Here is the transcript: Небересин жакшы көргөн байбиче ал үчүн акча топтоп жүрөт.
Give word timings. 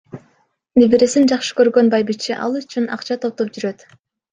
Небересин 0.83 1.29
жакшы 1.33 1.53
көргөн 1.61 1.95
байбиче 1.95 2.41
ал 2.49 2.59
үчүн 2.65 2.93
акча 2.97 3.23
топтоп 3.25 3.57
жүрөт. 3.57 3.91